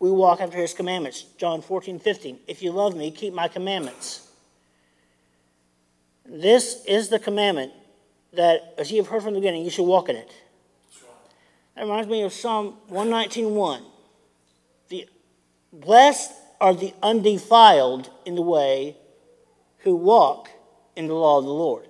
we 0.00 0.10
walk 0.10 0.40
after 0.40 0.56
his 0.56 0.74
commandments. 0.74 1.24
John 1.36 1.60
14, 1.62 2.00
15. 2.00 2.38
If 2.48 2.62
you 2.62 2.72
love 2.72 2.96
me, 2.96 3.10
keep 3.10 3.34
my 3.34 3.46
commandments. 3.46 4.26
This 6.24 6.84
is 6.86 7.10
the 7.10 7.18
commandment 7.18 7.72
that, 8.32 8.74
as 8.78 8.90
you 8.90 8.98
have 8.98 9.08
heard 9.08 9.22
from 9.22 9.34
the 9.34 9.40
beginning, 9.40 9.62
you 9.62 9.70
should 9.70 9.84
walk 9.84 10.08
in 10.08 10.16
it. 10.16 10.32
That 11.76 11.82
reminds 11.82 12.08
me 12.08 12.22
of 12.22 12.32
Psalm 12.32 12.76
119, 12.88 13.54
1. 13.54 13.82
The 14.88 15.08
blessed 15.72 16.32
are 16.60 16.74
the 16.74 16.94
undefiled 17.02 18.10
in 18.24 18.34
the 18.34 18.42
way 18.42 18.96
who 19.78 19.94
walk 19.96 20.48
in 20.96 21.08
the 21.08 21.14
law 21.14 21.38
of 21.38 21.44
the 21.44 21.50
Lord. 21.50 21.86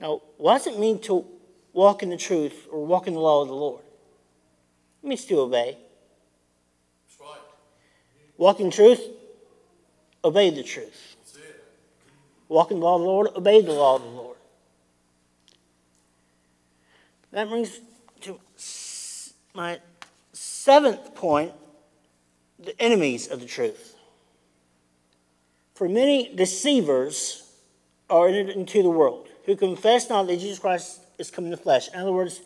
Now, 0.00 0.22
what 0.38 0.58
does 0.58 0.66
it 0.66 0.78
mean 0.78 1.00
to 1.02 1.24
walk 1.72 2.02
in 2.02 2.10
the 2.10 2.16
truth 2.16 2.66
or 2.70 2.84
walk 2.84 3.06
in 3.06 3.14
the 3.14 3.20
law 3.20 3.42
of 3.42 3.48
the 3.48 3.54
Lord? 3.54 3.82
It 5.02 5.06
means 5.06 5.24
to 5.26 5.38
obey. 5.40 5.78
Walk 8.38 8.60
in 8.60 8.70
truth, 8.70 9.02
obey 10.24 10.50
the 10.50 10.62
truth. 10.62 11.16
Walk 12.48 12.70
in 12.70 12.78
the 12.78 12.84
law 12.84 12.96
of 12.96 13.00
the 13.00 13.06
Lord, 13.06 13.28
obey 13.34 13.60
the 13.60 13.72
law 13.72 13.96
of 13.96 14.02
the 14.02 14.08
Lord. 14.08 14.36
That 17.32 17.48
brings 17.48 17.80
to 18.22 18.38
my 19.54 19.80
seventh 20.32 21.14
point 21.14 21.52
the 22.58 22.80
enemies 22.80 23.28
of 23.28 23.40
the 23.40 23.46
truth. 23.46 23.96
For 25.74 25.88
many 25.88 26.34
deceivers 26.34 27.52
are 28.08 28.28
entered 28.28 28.56
into 28.56 28.82
the 28.82 28.90
world 28.90 29.28
who 29.44 29.56
confess 29.56 30.08
not 30.08 30.26
that 30.26 30.38
Jesus 30.38 30.58
Christ 30.58 31.00
is 31.18 31.30
come 31.30 31.44
in 31.44 31.50
the 31.50 31.56
flesh. 31.56 31.88
In 31.92 32.00
other 32.00 32.12
words, 32.12 32.40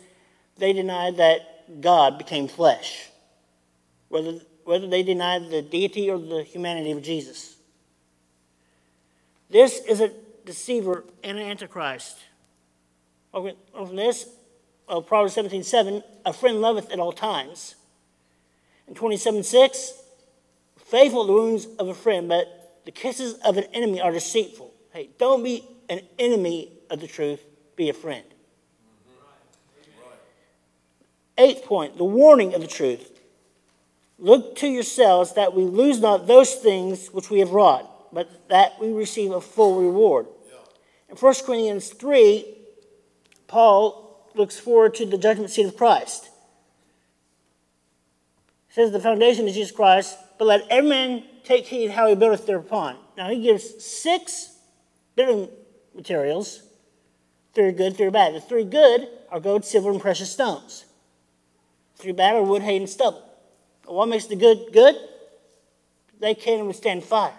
they 0.58 0.72
deny 0.72 1.10
that 1.12 1.80
God 1.80 2.18
became 2.18 2.48
flesh, 2.48 3.08
whether, 4.08 4.40
whether 4.64 4.86
they 4.86 5.02
deny 5.02 5.38
the 5.38 5.62
deity 5.62 6.10
or 6.10 6.18
the 6.18 6.42
humanity 6.42 6.90
of 6.90 7.02
Jesus. 7.02 7.56
This 9.48 9.80
is 9.80 10.00
a 10.00 10.12
deceiver 10.44 11.04
and 11.24 11.38
an 11.38 11.44
antichrist. 11.44 12.18
From 13.32 13.96
this, 13.96 14.28
uh, 14.88 15.00
Proverbs 15.00 15.34
17 15.34 15.62
7, 15.62 16.02
a 16.24 16.32
friend 16.32 16.60
loveth 16.60 16.90
at 16.90 16.98
all 16.98 17.12
times. 17.12 17.76
And 18.86 18.96
27 18.96 19.42
6, 19.42 19.92
faithful 20.84 21.26
the 21.26 21.32
wounds 21.32 21.66
of 21.78 21.88
a 21.88 21.94
friend, 21.94 22.28
but 22.28 22.80
the 22.84 22.90
kisses 22.90 23.34
of 23.44 23.56
an 23.56 23.64
enemy 23.72 24.00
are 24.00 24.10
deceitful. 24.10 24.72
Hey, 24.92 25.10
don't 25.18 25.44
be 25.44 25.64
an 25.88 26.00
enemy 26.18 26.72
of 26.90 27.00
the 27.00 27.06
truth, 27.06 27.40
be 27.76 27.88
a 27.88 27.92
friend. 27.92 28.24
Eighth 31.38 31.64
point, 31.64 31.96
the 31.96 32.04
warning 32.04 32.54
of 32.54 32.60
the 32.60 32.66
truth. 32.66 33.19
Look 34.20 34.56
to 34.56 34.68
yourselves 34.68 35.32
that 35.34 35.54
we 35.54 35.62
lose 35.62 35.98
not 36.00 36.26
those 36.26 36.54
things 36.54 37.08
which 37.08 37.30
we 37.30 37.40
have 37.40 37.52
wrought, 37.52 38.12
but 38.12 38.48
that 38.48 38.78
we 38.78 38.92
receive 38.92 39.32
a 39.32 39.40
full 39.40 39.80
reward. 39.80 40.26
In 41.08 41.16
1 41.16 41.34
Corinthians 41.46 41.88
3, 41.88 42.44
Paul 43.48 44.28
looks 44.34 44.58
forward 44.58 44.94
to 44.96 45.06
the 45.06 45.18
judgment 45.18 45.50
seat 45.50 45.66
of 45.66 45.76
Christ. 45.76 46.28
He 48.68 48.74
says, 48.74 48.92
The 48.92 49.00
foundation 49.00 49.48
is 49.48 49.54
Jesus 49.54 49.74
Christ, 49.74 50.18
but 50.38 50.46
let 50.46 50.66
every 50.68 50.90
man 50.90 51.24
take 51.42 51.66
heed 51.66 51.90
how 51.90 52.06
he 52.06 52.14
buildeth 52.14 52.46
thereupon. 52.46 52.96
Now, 53.16 53.30
he 53.30 53.42
gives 53.42 53.82
six 53.82 54.56
building 55.16 55.48
materials 55.94 56.62
three 57.54 57.72
good, 57.72 57.96
three 57.96 58.10
bad. 58.10 58.34
The 58.34 58.40
three 58.40 58.64
good 58.64 59.08
are 59.30 59.40
gold, 59.40 59.64
silver, 59.64 59.90
and 59.90 60.00
precious 60.00 60.30
stones. 60.30 60.84
Three 61.96 62.12
bad 62.12 62.36
are 62.36 62.42
wood, 62.42 62.62
hay, 62.62 62.76
and 62.76 62.88
stubble. 62.88 63.29
What 63.90 64.08
makes 64.08 64.26
the 64.26 64.36
good 64.36 64.72
good? 64.72 64.94
They 66.20 66.34
can 66.34 66.66
withstand 66.66 67.02
fire. 67.02 67.34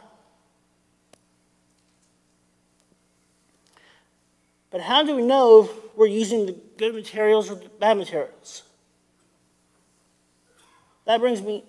But 4.70 4.82
how 4.82 5.04
do 5.04 5.16
we 5.16 5.22
know 5.22 5.64
if 5.64 5.98
we're 5.98 6.08
using 6.08 6.46
the 6.46 6.56
good 6.78 6.94
materials 6.94 7.50
or 7.50 7.56
the 7.56 7.70
bad 7.70 7.98
materials? 7.98 8.64
That 11.06 11.20
brings 11.20 11.42
me 11.42 11.64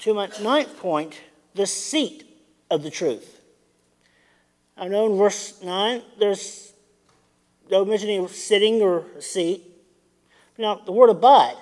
to 0.00 0.14
my 0.14 0.28
ninth 0.42 0.78
point 0.78 1.20
the 1.54 1.66
seat 1.66 2.24
of 2.70 2.82
the 2.82 2.90
truth. 2.90 3.40
I 4.76 4.88
know 4.88 5.10
in 5.10 5.16
verse 5.16 5.62
9 5.62 6.02
there's 6.18 6.72
no 7.70 7.84
mentioning 7.84 8.24
of 8.24 8.30
sitting 8.30 8.82
or 8.82 9.04
a 9.16 9.22
seat. 9.22 9.62
Now, 10.56 10.76
the 10.76 10.92
word 10.92 11.10
abide 11.10 11.56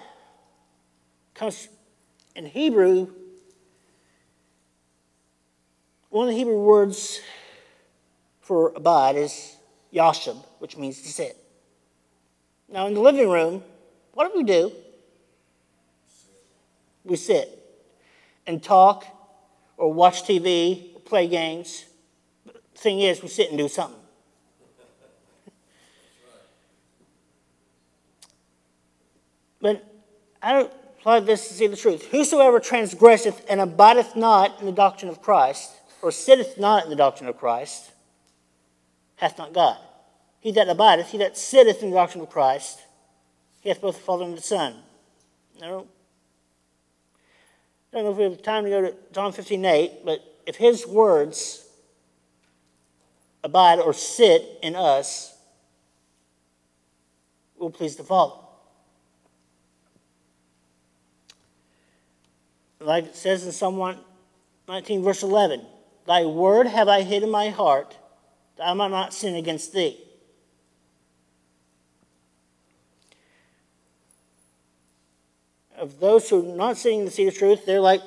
comes 1.35 1.69
in 2.37 2.45
Hebrew, 2.45 3.09
one 6.11 6.29
of 6.29 6.35
the 6.35 6.39
Hebrew 6.39 6.61
words 6.61 7.21
for 8.43 8.73
abide 8.77 9.17
is 9.17 9.57
yashab, 9.93 10.37
which 10.59 10.77
means 10.77 11.01
to 11.01 11.09
sit. 11.09 11.37
Now, 12.69 12.87
in 12.87 12.95
the 12.95 13.01
living 13.01 13.31
room, 13.31 13.65
what 14.13 14.31
do 14.31 14.39
we 14.39 14.45
do? 14.45 14.71
We 17.05 17.17
sit 17.17 17.59
and 18.47 18.63
talk 18.63 19.07
or 19.79 19.93
watch 19.93 20.25
TV 20.25 20.95
or 20.95 21.01
play 21.01 21.29
games. 21.29 21.87
The 22.45 22.53
thing 22.75 23.01
is, 23.01 23.23
we 23.23 23.29
sit 23.29 23.49
and 23.49 23.57
do 23.57 23.69
something. 23.69 24.01
But 29.61 29.85
I 30.43 30.53
don't 30.53 30.73
apply 30.99 31.21
this 31.21 31.49
to 31.49 31.55
see 31.55 31.67
the 31.67 31.77
truth. 31.77 32.07
Whosoever 32.11 32.61
transgresseth 32.61 33.45
and 33.49 33.61
abideth 33.61 34.17
not 34.17 34.59
in 34.61 34.67
the 34.67 34.73
doctrine 34.73 35.11
of 35.11 35.23
Christ, 35.23 35.73
or 36.03 36.11
sitteth 36.11 36.59
not 36.59 36.85
in 36.85 36.91
the 36.91 36.97
doctrine 36.97 37.29
of 37.29 37.39
Christ, 37.39 37.91
hath 39.17 39.39
not 39.39 39.53
God. 39.53 39.79
He 40.41 40.53
that 40.53 40.69
abideth, 40.69 41.11
he 41.11 41.19
that 41.19 41.37
sitteth 41.37 41.83
in 41.83 41.91
the 41.91 41.97
doctrine 41.97 42.23
of 42.23 42.31
Christ, 42.31 42.81
he 43.61 43.69
hath 43.69 43.81
both 43.81 43.97
the 43.97 44.03
Father 44.03 44.25
and 44.25 44.37
the 44.37 44.43
Son. 44.43 44.77
Don't, 45.59 45.89
I 47.93 47.97
don't 47.97 48.05
know 48.05 48.11
if 48.11 48.17
we 48.17 48.25
have 48.25 48.43
time 48.43 48.65
to 48.65 48.71
go 48.71 48.83
to 48.83 48.95
John 49.13 49.33
15 49.33 49.65
8, 49.65 49.93
but 50.05 50.21
if 50.47 50.57
his 50.57 50.87
words 50.87 51.67
abide 53.43 53.79
or 53.79 53.93
sit 53.93 54.59
in 54.63 54.77
us, 54.77 55.37
we'll 57.57 57.71
please 57.71 57.97
the 57.97 58.05
Father. 58.05 58.46
Like 62.87 63.07
it 63.07 63.17
says 63.17 63.45
in 63.45 63.53
Psalm 63.53 63.77
119, 63.77 65.03
verse 65.03 65.23
11 65.23 65.61
Thy 66.07 66.25
word 66.25 66.69
have 66.69 66.89
I 66.89 67.03
hid 67.03 67.23
in 67.23 67.31
my 67.31 67.51
heart, 67.51 67.97
that 68.57 68.69
I 68.69 68.75
might 68.75 68.91
not 68.91 69.13
sin 69.13 69.35
against 69.35 69.73
thee. 69.73 70.01
Of 75.77 76.01
those 76.01 76.31
who 76.31 76.53
are 76.53 76.57
not 76.57 76.87
in 76.87 77.05
the 77.05 77.11
seat 77.11 77.29
of 77.29 77.37
truth, 77.37 77.67
they're 77.67 77.81
like 77.81 78.01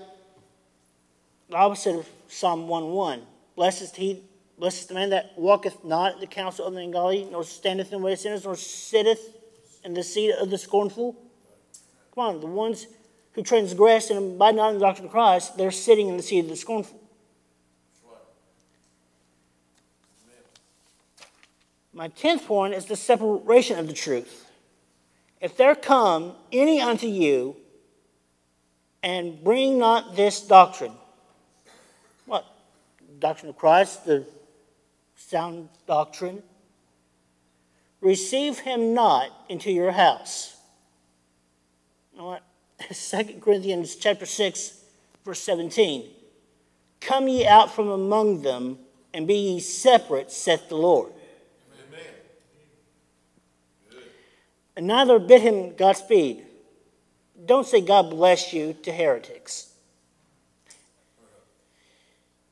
the 1.50 1.58
opposite 1.58 1.96
of 1.96 2.10
Psalm 2.28 2.68
1:1. 2.68 3.22
Blessed 3.56 3.82
is 3.82 3.96
he, 3.96 4.24
blessed 4.58 4.82
is 4.82 4.86
the 4.88 4.94
man 4.94 5.10
that 5.10 5.38
walketh 5.38 5.84
not 5.84 6.16
in 6.16 6.20
the 6.22 6.28
counsel 6.28 6.66
of 6.66 6.74
the 6.74 6.80
ungodly, 6.80 7.28
nor 7.30 7.44
standeth 7.44 7.92
in 7.92 8.00
the 8.00 8.06
way 8.06 8.14
of 8.14 8.20
sinners, 8.20 8.46
nor 8.46 8.56
sitteth 8.56 9.36
in 9.84 9.94
the 9.94 10.04
seat 10.04 10.32
of 10.32 10.50
the 10.50 10.58
scornful. 10.58 11.16
Come 12.16 12.24
on, 12.24 12.40
the 12.40 12.48
ones 12.48 12.88
who 13.40 13.44
transgress 13.44 14.10
and 14.10 14.36
abide 14.36 14.54
not 14.54 14.74
in 14.74 14.80
the 14.80 14.86
doctrine 14.86 15.06
of 15.06 15.12
Christ, 15.12 15.56
they're 15.56 15.72
sitting 15.72 16.10
in 16.10 16.18
the 16.18 16.24
seat 16.24 16.40
of 16.40 16.50
the 16.50 16.58
scornful. 16.58 17.00
My 21.94 22.10
tenth 22.10 22.46
point 22.46 22.74
is 22.74 22.86
the 22.86 22.98
separation 22.98 23.80
of 23.80 23.88
the 23.88 23.94
truth. 23.94 24.46
If 25.40 25.56
there 25.56 25.74
come 25.74 26.34
any 26.52 26.82
unto 26.82 27.08
you 27.08 27.56
and 29.02 29.42
bring 29.42 29.80
not 29.80 30.18
this 30.18 30.42
doctrine, 30.42 30.94
what? 32.26 32.46
Doctrine 33.20 33.50
of 33.52 33.58
Christ, 33.58 34.06
the 34.06 34.26
sound 35.16 35.70
doctrine. 35.88 36.44
Receive 38.02 38.60
him 38.60 38.94
not 38.94 39.30
into 39.48 39.72
your 39.72 39.92
house. 39.92 40.58
You 42.12 42.20
know 42.20 42.26
what? 42.26 42.44
2 42.92 43.40
Corinthians 43.42 43.96
chapter 43.96 44.26
6, 44.26 44.84
verse 45.26 45.40
17. 45.42 46.06
Come 47.02 47.28
ye 47.28 47.46
out 47.46 47.74
from 47.74 47.90
among 47.90 48.42
them, 48.42 48.80
and 49.14 49.28
be 49.28 49.36
ye 49.36 49.60
separate, 49.60 50.32
saith 50.32 50.70
the 50.70 50.76
Lord. 50.76 51.12
and 54.80 54.88
neither 54.88 55.20
bid 55.20 55.42
him 55.42 55.76
Godspeed. 55.76 56.46
Don't 57.46 57.68
say 57.68 57.82
God 57.82 58.10
bless 58.10 58.54
you 58.54 58.72
to 58.84 58.94
heretics. 58.94 59.74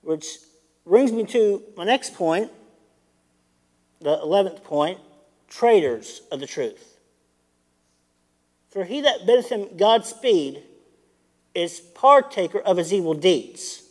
Which 0.02 0.40
brings 0.86 1.14
me 1.14 1.24
to 1.28 1.64
my 1.78 1.86
next 1.86 2.16
point, 2.16 2.52
the 4.02 4.18
11th 4.18 4.62
point 4.66 5.00
traitors 5.48 6.20
of 6.30 6.42
the 6.42 6.48
truth. 6.48 6.97
For 8.78 8.86
he 8.86 9.02
that 9.02 9.26
biddeth 9.26 9.50
him 9.50 9.76
Godspeed 9.76 10.62
is 11.56 11.80
partaker 11.80 12.60
of 12.60 12.78
his 12.78 12.94
evil 12.94 13.16
deeds. 13.16 13.82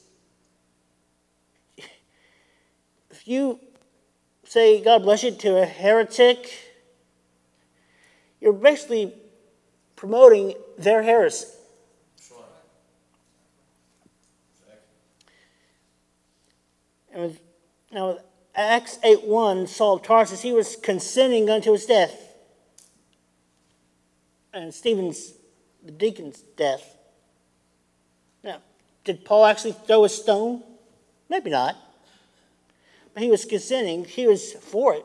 If 3.11 3.27
you 3.27 3.59
say 4.45 4.81
God 4.81 5.03
bless 5.03 5.25
you 5.25 5.33
to 5.33 5.61
a 5.61 5.67
heretic, 5.67 6.53
you're 8.41 8.53
basically 8.53 9.13
promoting 9.97 10.55
their 10.79 11.03
heresy. 11.03 11.49
Now, 17.91 18.19
Acts 18.55 19.01
8 19.03 19.25
1, 19.25 19.67
Saul 19.67 19.97
of 19.97 20.05
Tarsus, 20.05 20.43
he 20.43 20.53
was 20.53 20.77
consenting 20.77 21.51
unto 21.51 21.73
his 21.73 21.87
death. 21.87 22.26
And 24.57 24.73
Stephen's, 24.73 25.35
the 25.85 25.93
deacon's 25.93 26.41
death. 26.57 26.97
Now, 28.43 28.63
did 29.05 29.23
Paul 29.23 29.45
actually 29.45 29.73
throw 29.73 30.07
a 30.07 30.09
stone? 30.09 30.63
Maybe 31.29 31.51
not. 31.51 31.77
But 33.13 33.23
he 33.23 33.31
was 33.31 33.45
consenting, 33.45 34.07
he 34.07 34.27
was 34.27 34.55
for 34.55 34.95
it. 34.95 35.05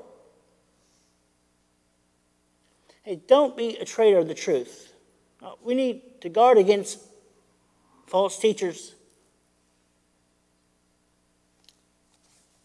Hey, 3.03 3.19
don't 3.27 3.57
be 3.57 3.75
a 3.75 3.83
traitor 3.83 4.19
of 4.19 4.29
the 4.29 4.33
truth. 4.33 4.93
Uh, 5.43 5.51
we 5.61 5.75
need 5.75 6.21
to 6.21 6.29
guard 6.29 6.57
against 6.57 6.99
false 8.07 8.39
teachers. 8.39 8.95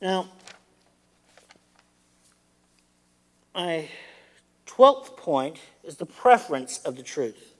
Now, 0.00 0.28
my 3.52 3.88
12th 4.66 5.16
point 5.16 5.58
is 5.84 5.96
the 5.96 6.06
preference 6.06 6.78
of 6.78 6.96
the 6.96 7.02
truth. 7.02 7.54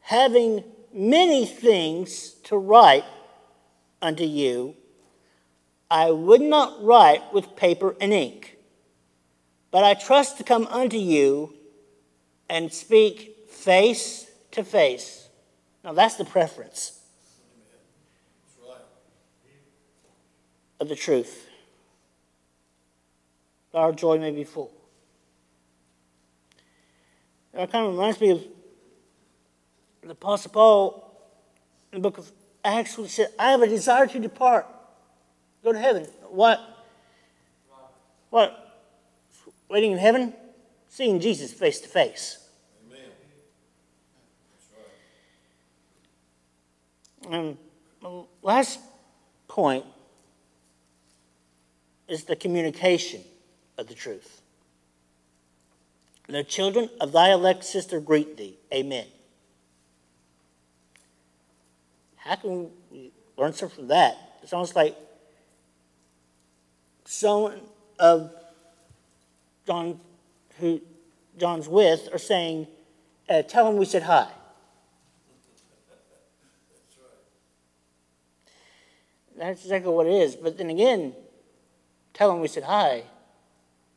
Having 0.00 0.64
many 0.92 1.46
things 1.46 2.32
to 2.44 2.56
write 2.56 3.04
unto 4.02 4.24
you, 4.24 4.76
I 5.90 6.10
would 6.10 6.40
not 6.40 6.82
write 6.82 7.32
with 7.32 7.56
paper 7.56 7.96
and 8.00 8.12
ink, 8.12 8.58
but 9.70 9.84
I 9.84 9.94
trust 9.94 10.38
to 10.38 10.44
come 10.44 10.66
unto 10.66 10.96
you 10.96 11.54
and 12.50 12.72
speak 12.72 13.48
face 13.48 14.30
to 14.50 14.64
face. 14.64 15.28
Now 15.84 15.92
that's 15.92 16.16
the 16.16 16.24
preference 16.24 16.98
of 20.80 20.88
the 20.88 20.96
truth. 20.96 21.46
Our 23.74 23.92
joy 23.92 24.18
may 24.18 24.30
be 24.30 24.44
full. 24.44 24.70
That 27.54 27.70
kind 27.70 27.86
of 27.86 27.92
reminds 27.92 28.20
me 28.20 28.30
of 28.30 28.44
the 30.02 30.10
Apostle 30.10 30.50
Paul 30.50 31.12
in 31.92 31.98
the 31.98 32.02
book 32.02 32.18
of 32.18 32.30
Acts, 32.64 32.94
who 32.94 33.06
said, 33.06 33.28
I 33.38 33.50
have 33.50 33.62
a 33.62 33.66
desire 33.66 34.06
to 34.06 34.18
depart 34.18 34.66
Go 35.62 35.72
to 35.72 35.78
heaven. 35.78 36.06
What? 36.28 36.60
What? 38.30 38.82
Waiting 39.68 39.92
in 39.92 39.98
heaven? 39.98 40.34
Seeing 40.88 41.20
Jesus 41.20 41.52
face 41.52 41.80
to 41.80 41.88
face. 41.88 42.38
And 47.30 47.56
last 48.42 48.80
point 49.46 49.84
is 52.08 52.24
the 52.24 52.34
communication 52.34 53.22
of 53.78 53.88
the 53.88 53.94
truth. 53.94 54.42
The 56.28 56.44
children 56.44 56.88
of 57.00 57.12
thy 57.12 57.32
elect 57.32 57.64
sister 57.64 58.00
greet 58.00 58.36
thee. 58.36 58.56
Amen. 58.72 59.06
How 62.16 62.36
can 62.36 62.70
we 62.90 63.12
learn 63.36 63.52
something 63.52 63.76
from 63.76 63.88
that? 63.88 64.38
It's 64.42 64.52
almost 64.52 64.76
like 64.76 64.96
someone 67.04 67.60
of 67.98 68.32
John, 69.66 70.00
who 70.58 70.80
John's 71.38 71.68
with, 71.68 72.08
are 72.12 72.18
saying, 72.18 72.68
uh, 73.28 73.42
"Tell 73.42 73.68
him 73.68 73.76
we 73.76 73.84
said 73.84 74.04
hi." 74.04 74.30
That's 79.36 79.62
exactly 79.64 79.92
what 79.92 80.06
it 80.06 80.12
is. 80.12 80.36
But 80.36 80.56
then 80.56 80.70
again, 80.70 81.14
tell 82.14 82.30
them 82.30 82.40
we 82.40 82.48
said 82.48 82.64
hi 82.64 83.04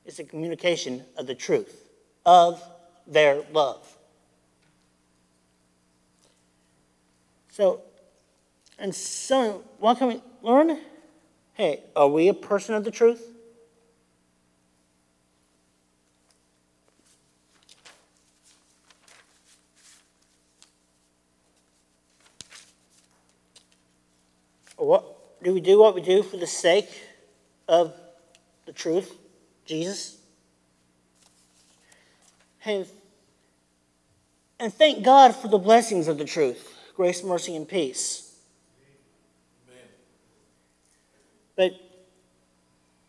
is 0.06 0.20
a 0.20 0.24
communication 0.24 1.04
of 1.18 1.28
the 1.28 1.36
truth, 1.36 1.90
of 2.26 2.62
their 3.08 3.44
love. 3.52 3.98
So, 7.50 7.82
and 8.78 8.94
so, 8.94 9.64
what 9.80 9.98
can 9.98 10.08
we 10.08 10.22
learn? 10.42 10.80
Hey, 11.54 11.82
are 11.96 12.08
we 12.08 12.28
a 12.28 12.34
person 12.34 12.76
of 12.76 12.84
the 12.84 12.92
truth? 12.92 13.32
What 24.78 25.44
do 25.44 25.54
we 25.54 25.62
do 25.62 25.80
what 25.80 25.96
we 25.96 26.02
do 26.02 26.22
for 26.22 26.38
the 26.38 26.48
sake 26.48 26.90
of 27.68 27.94
the 28.66 28.74
truth, 28.74 29.16
Jesus? 29.66 30.18
And, 32.64 32.88
and 34.60 34.74
thank 34.74 35.04
God 35.04 35.36
for 35.36 35.48
the 35.48 35.58
blessings 35.58 36.08
of 36.08 36.18
the 36.18 36.26
truth, 36.26 36.74
grace, 36.96 37.24
mercy, 37.24 37.56
and 37.56 37.68
peace. 37.68 38.34
But 41.56 41.74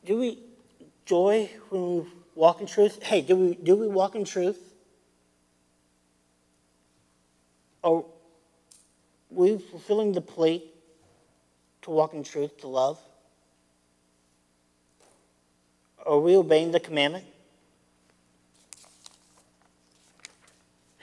do 0.05 0.19
we 0.19 0.38
joy 1.05 1.51
when 1.71 1.97
we 1.97 2.07
walk 2.35 2.61
in 2.61 2.66
truth? 2.66 3.03
Hey, 3.03 3.23
do 3.23 3.37
we, 3.37 3.55
do 3.55 3.77
we 3.77 3.88
walk 3.88 4.14
in 4.14 4.25
truth? 4.25 4.59
Are 7.83 8.05
we 9.31 9.59
fulfilling 9.59 10.12
the 10.12 10.21
plea 10.21 10.62
to 11.83 11.90
walk 11.90 12.14
in 12.14 12.23
truth, 12.23 12.61
to 12.61 12.69
love? 12.69 13.01
Are 16.07 16.21
we 16.21 16.37
obeying 16.37 16.71
the 16.71 16.79
commandment? 16.79 17.25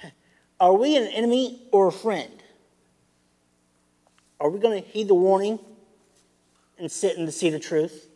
Are 0.59 0.73
we 0.73 0.95
an 0.95 1.07
enemy 1.07 1.61
or 1.71 1.87
a 1.87 1.91
friend? 1.91 2.31
Are 4.39 4.49
we 4.49 4.59
going 4.59 4.81
to 4.81 4.89
heed 4.89 5.09
the 5.09 5.15
warning 5.15 5.59
and 6.77 6.91
sit 6.91 7.17
in 7.17 7.25
the 7.25 7.31
seat 7.31 7.53
of 7.53 7.61
truth? 7.61 8.07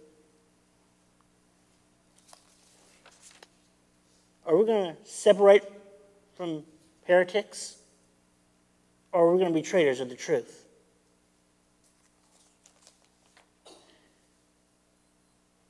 Are 4.45 4.56
we 4.56 4.65
going 4.65 4.95
to 4.95 5.10
separate 5.10 5.63
from 6.36 6.63
heretics? 7.06 7.78
Or 9.12 9.28
are 9.28 9.34
we 9.34 9.39
going 9.39 9.52
to 9.52 9.60
be 9.60 9.62
traitors 9.62 10.00
of 10.00 10.10
the 10.10 10.15
truth? 10.15 10.66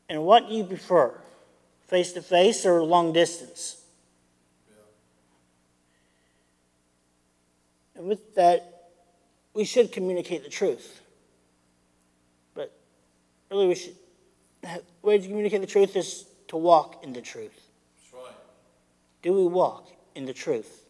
And 0.09 0.23
what 0.23 0.47
do 0.47 0.55
you 0.55 0.63
prefer? 0.63 1.13
face 1.87 2.11
to 2.13 2.21
face 2.21 2.65
or 2.65 2.83
long 2.83 3.13
distance. 3.13 3.81
And 7.95 8.07
with 8.07 8.35
that, 8.35 8.91
we 9.53 9.63
should 9.63 9.91
communicate 9.91 10.43
the 10.43 10.49
truth. 10.49 11.01
But 12.53 12.71
really, 13.49 13.67
we 13.67 13.75
should, 13.75 13.95
the 14.61 14.83
way 15.01 15.17
to 15.17 15.27
communicate 15.27 15.61
the 15.61 15.67
truth 15.67 15.95
is 15.95 16.25
to 16.49 16.57
walk 16.57 17.03
in 17.03 17.13
the 17.13 17.21
truth. 17.21 17.59
That's 17.95 18.13
right. 18.13 18.35
Do 19.23 19.33
we 19.33 19.47
walk 19.47 19.89
in 20.13 20.25
the 20.25 20.33
truth? 20.33 20.83